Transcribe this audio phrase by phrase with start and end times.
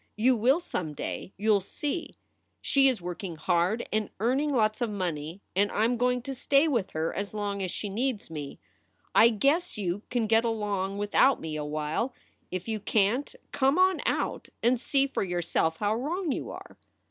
[0.17, 2.15] You will some day, you ll see.
[2.59, 6.67] She is working hard and earning lots of money, and I m going to stay
[6.67, 8.57] with her as long as she needs me.
[9.13, 12.15] I guess you can get along without me awhile.
[12.49, 16.77] If you can t, come on out and see for yourself how wrong you are.